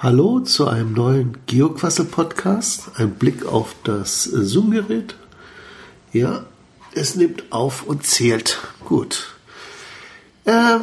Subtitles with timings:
[0.00, 2.92] Hallo zu einem neuen Geoquassel-Podcast.
[2.98, 5.16] Ein Blick auf das Zoom-Gerät.
[6.12, 6.44] Ja,
[6.94, 8.60] es nimmt auf und zählt.
[8.84, 9.34] Gut.
[10.46, 10.82] Ähm,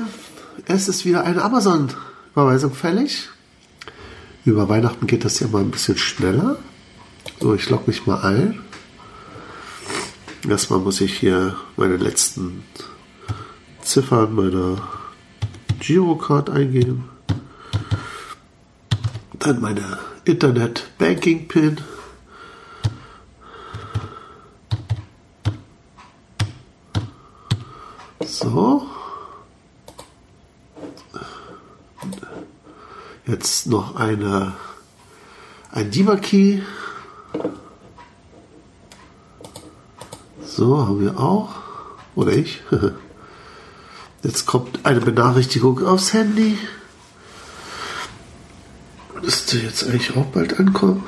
[0.66, 3.30] es ist wieder eine Amazon-Überweisung fällig.
[4.44, 6.58] Über Weihnachten geht das ja mal ein bisschen schneller.
[7.40, 8.60] So, ich logge mich mal ein.
[10.46, 12.66] Erstmal muss ich hier meine letzten
[13.82, 14.86] Ziffern meiner
[15.80, 17.15] Girocard eingeben.
[19.46, 21.78] Dann meine Internet Banking PIN.
[28.26, 28.88] So.
[33.28, 34.54] Jetzt noch eine,
[35.72, 36.64] ein DIMA-Key.
[40.44, 41.54] So, haben wir auch.
[42.16, 42.64] Oder ich.
[44.24, 46.58] Jetzt kommt eine Benachrichtigung aufs Handy.
[49.26, 51.04] Müsste jetzt eigentlich auch bald ankommen.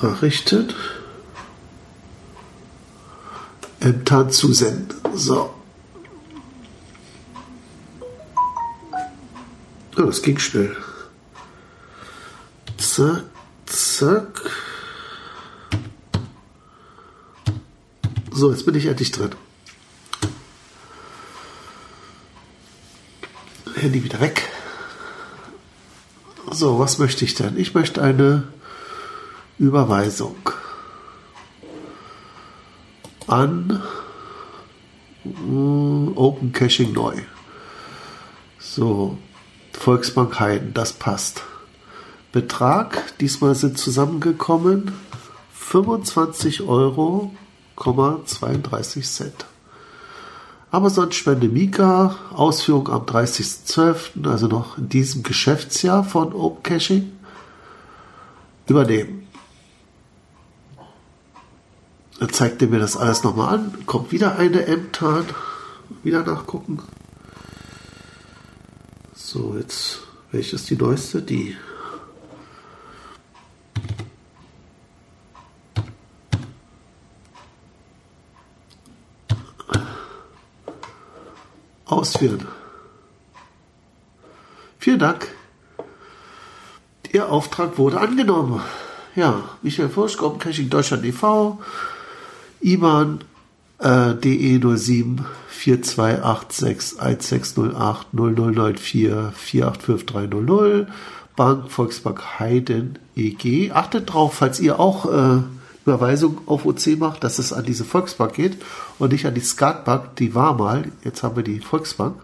[0.00, 0.72] Nachrichten.
[3.80, 4.94] Ämtern zusenden.
[5.12, 5.52] So.
[9.96, 10.76] Oh, das ging schnell.
[12.78, 13.24] Zack,
[13.66, 14.40] zack.
[18.30, 19.30] So, jetzt bin ich endlich drin.
[23.74, 24.48] Handy wieder weg.
[26.50, 27.56] So, was möchte ich denn?
[27.56, 28.48] Ich möchte eine
[29.58, 30.36] Überweisung
[33.26, 33.82] an
[35.22, 37.14] hm, Open Caching neu.
[38.58, 39.18] So,
[39.72, 41.42] Volksbank Heiden, das passt.
[42.32, 44.92] Betrag, diesmal sind zusammengekommen
[45.52, 47.34] 25 Euro,
[47.76, 49.46] 32 Cent.
[50.72, 57.12] Amazon Spende Mika, Ausführung am 30.12., also noch in diesem Geschäftsjahr von Open Caching,
[58.66, 59.28] übernehmen.
[62.18, 65.26] Dann zeigt er mir das alles nochmal an, kommt wieder eine M-Tan,
[66.02, 66.82] wieder nachgucken.
[69.14, 70.00] So, jetzt,
[70.30, 71.20] welche ist die neueste?
[71.20, 71.54] Die.
[81.92, 82.46] Ausführen.
[84.78, 85.28] Vielen Dank.
[87.12, 88.62] Ihr Auftrag wurde angenommen.
[89.14, 91.60] Ja, Michael Fursch, Caching Deutschland e.V.,
[92.62, 93.22] IBAN
[93.78, 100.88] äh, DE 07 4286 1608 0094 485300
[101.36, 103.72] Bank Volksbank Heiden EG.
[103.72, 105.42] Achtet drauf, falls ihr auch äh,
[105.84, 108.56] Überweisung auf OC macht, dass es an diese Volksbank geht
[108.98, 112.16] und nicht an die Skatbank, die war mal, jetzt haben wir die Volksbank.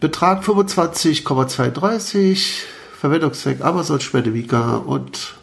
[0.00, 2.62] Betrag 25,32,
[3.00, 5.34] Verwendungszweck Amazon Spende Mika und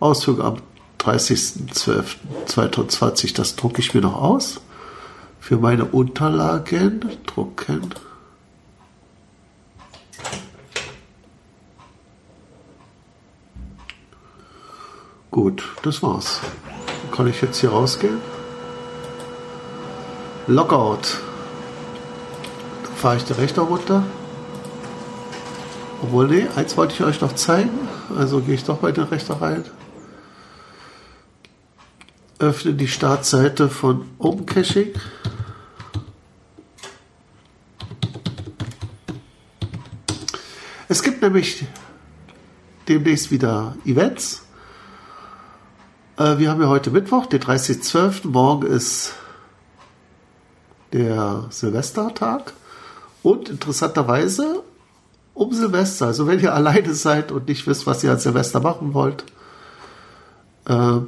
[0.00, 0.56] Ausführung am
[1.00, 3.34] 30.12.2020.
[3.34, 4.60] Das drucke ich mir noch aus.
[5.40, 7.94] Für meine Unterlagen drucken.
[15.36, 16.40] Gut, das war's.
[17.14, 18.22] Kann ich jetzt hier rausgehen?
[20.46, 21.18] Lockout.
[22.96, 24.02] Fahre ich den Rechner runter.
[26.02, 27.86] Obwohl, nee, eins wollte ich euch noch zeigen.
[28.16, 29.64] Also gehe ich doch bei den Rechner rein.
[32.38, 34.94] Öffne die Startseite von OpenCaching.
[40.88, 41.66] Es gibt nämlich
[42.88, 44.45] demnächst wieder Events.
[46.16, 48.28] Äh, wir haben ja heute Mittwoch, den 30.12.
[48.28, 49.14] Morgen ist
[50.92, 52.54] der Silvestertag.
[53.22, 54.62] Und interessanterweise
[55.34, 58.94] um Silvester, also wenn ihr alleine seid und nicht wisst, was ihr an Silvester machen
[58.94, 59.24] wollt,
[60.66, 61.00] äh,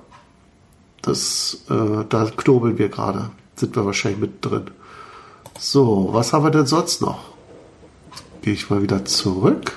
[1.01, 4.71] das, äh, da knobeln wir gerade, sind wir wahrscheinlich mit drin.
[5.59, 7.33] So, was haben wir denn sonst noch?
[8.41, 9.73] Gehe ich mal wieder zurück.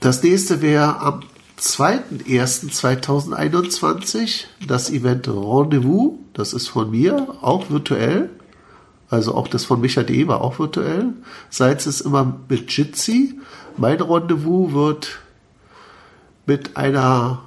[0.00, 1.22] Das nächste wäre am
[1.62, 6.14] 2.1.2021 das Event Rendezvous.
[6.32, 8.30] Das ist von mir, auch virtuell.
[9.08, 11.12] Also auch das von Micha.de war auch virtuell.
[11.50, 13.38] Seits ist immer mit Jitsi.
[13.76, 15.20] Mein Rendezvous wird
[16.46, 17.42] mit einer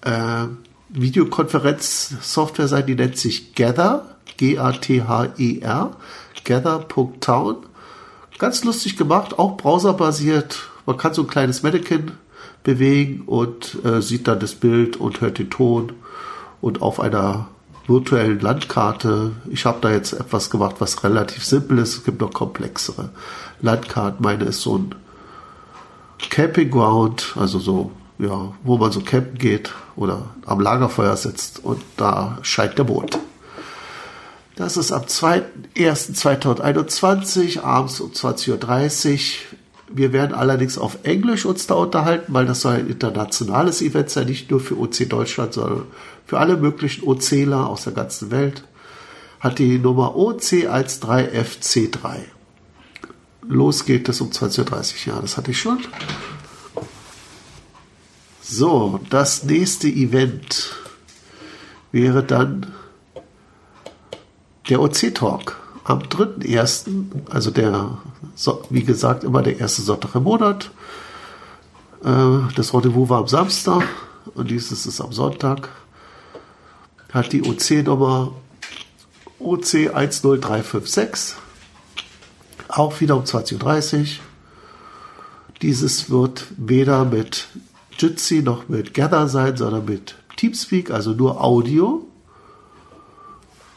[0.00, 0.46] äh,
[0.88, 4.16] Videokonferenz-Software sein, die nennt sich Gather.
[4.38, 5.96] G-A-T-H-E-R.
[6.44, 7.58] Gather.town.
[8.38, 10.68] Ganz lustig gemacht, auch browserbasiert.
[10.84, 12.10] Man kann so ein kleines Mannequin
[12.62, 15.92] bewegen und äh, sieht dann das Bild und hört den Ton
[16.60, 17.48] und auf einer
[17.86, 19.32] virtuellen Landkarte.
[19.50, 21.96] Ich habe da jetzt etwas gemacht, was relativ simpel ist.
[21.96, 23.10] Es gibt noch komplexere
[23.60, 24.22] Landkarten.
[24.22, 24.94] Meine ist so ein
[26.30, 31.82] Camping Ground, also so, ja, wo man so campen geht oder am Lagerfeuer sitzt und
[31.96, 33.18] da scheint der Mond.
[34.54, 38.58] Das ist am 2.1.2021 abends um 20.30 Uhr
[39.94, 44.26] wir werden allerdings auf Englisch uns da unterhalten, weil das soll ein internationales Event sein,
[44.26, 45.84] nicht nur für OC Deutschland, sondern
[46.26, 48.64] für alle möglichen OCler aus der ganzen Welt.
[49.40, 52.16] Hat die Nummer OC13FC3.
[53.48, 55.14] Los geht es um 20.30 Uhr.
[55.14, 55.78] Ja, das hatte ich schon.
[58.40, 60.74] So, das nächste Event
[61.90, 62.72] wäre dann
[64.68, 66.86] der OC-Talk am 3.1.,
[67.30, 67.98] also der,
[68.70, 70.70] wie gesagt, immer der erste Sonntag im Monat.
[72.04, 73.84] Äh, das Rendezvous war am Samstag
[74.34, 75.68] und dieses ist am Sonntag.
[77.12, 78.32] Hat die OC-Nummer
[79.38, 81.36] OC 10356.
[82.68, 84.06] Auch wieder um 20.30 Uhr.
[85.60, 87.48] Dieses wird weder mit
[87.98, 92.06] Jitsi noch mit Gather sein, sondern mit Teamspeak, also nur Audio.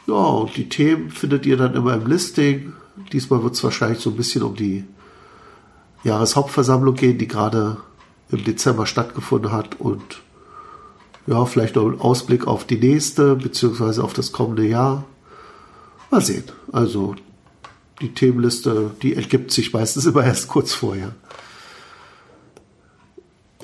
[0.06, 2.72] Ja, und die Themen findet ihr dann immer im Listing.
[3.12, 4.84] Diesmal wird es wahrscheinlich so ein bisschen um die
[6.04, 7.78] Jahreshauptversammlung gehen, die gerade
[8.30, 10.22] im Dezember stattgefunden hat und
[11.26, 15.04] ja, vielleicht noch ein Ausblick auf die nächste, beziehungsweise auf das kommende Jahr.
[16.10, 16.44] Mal sehen.
[16.70, 17.16] Also
[18.00, 21.14] die Themenliste, die ergibt sich meistens immer erst kurz vorher.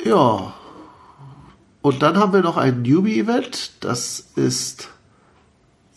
[0.05, 0.55] Ja.
[1.83, 3.73] Und dann haben wir noch ein Newbie-Event.
[3.81, 4.89] Das ist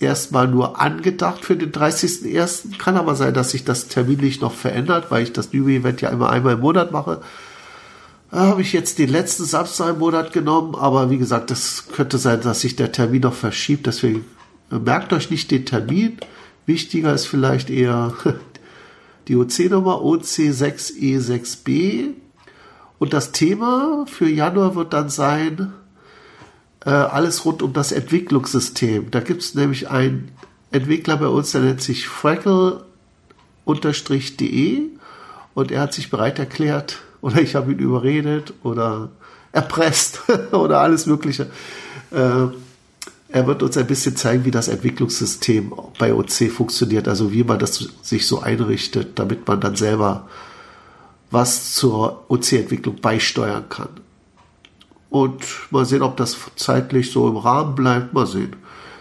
[0.06, 2.78] erstmal nur angedacht für den 30.01.
[2.78, 6.30] Kann aber sein, dass sich das terminlich noch verändert, weil ich das Newbie-Event ja immer
[6.30, 7.22] einmal im Monat mache.
[8.32, 12.18] Da habe ich jetzt den letzten Samstag im Monat genommen, aber wie gesagt, das könnte
[12.18, 13.88] sein, dass sich der Termin noch verschiebt.
[13.88, 14.26] Deswegen
[14.70, 16.18] merkt euch nicht den Termin.
[16.66, 18.14] Wichtiger ist vielleicht eher
[19.28, 22.14] die OC-Nummer OC6E6B.
[22.98, 25.74] Und das Thema für Januar wird dann sein,
[26.86, 29.12] äh, alles rund um das Entwicklungssystem.
[29.12, 30.32] Da gibt es nämlich einen
[30.72, 32.42] Entwickler bei uns, der nennt sich freckle-de
[35.54, 39.10] und er hat sich bereit erklärt oder ich habe ihn überredet oder
[39.52, 41.50] erpresst oder alles Mögliche.
[42.12, 42.48] Äh,
[43.30, 47.60] er wird uns ein bisschen zeigen, wie das Entwicklungssystem bei OC funktioniert, also wie man
[47.60, 50.30] das sich so einrichtet, damit man dann selber
[51.32, 53.90] was zur OC-Entwicklung beisteuern kann.
[55.16, 58.12] Und mal sehen, ob das zeitlich so im Rahmen bleibt.
[58.12, 58.54] Mal sehen.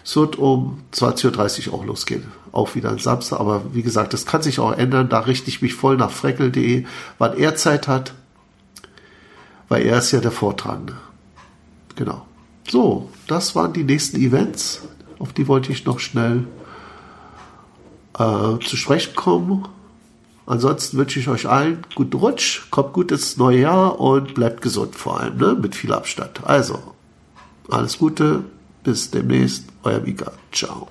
[0.05, 2.23] Es wird um 20.30 Uhr auch losgehen.
[2.53, 3.41] Auch wieder ein Samstag.
[3.41, 5.09] Aber wie gesagt, das kann sich auch ändern.
[5.09, 6.85] Da richte ich mich voll nach freckel.de,
[7.19, 8.15] wann er Zeit hat.
[9.69, 10.95] Weil er ist ja der Vortragende.
[11.97, 12.25] Genau.
[12.69, 14.83] So, das waren die nächsten Events.
[15.19, 16.47] Auf die wollte ich noch schnell
[18.17, 19.67] äh, zu sprechen kommen.
[20.47, 24.95] Ansonsten wünsche ich euch allen guten Rutsch, kommt gut ins neue Jahr und bleibt gesund
[24.95, 25.55] vor allem, ne?
[25.55, 26.41] mit viel Abstand.
[26.45, 26.79] Also,
[27.71, 28.45] alles Gute,
[28.83, 30.33] bis demnächst, euer Mika.
[30.53, 30.89] Ciao.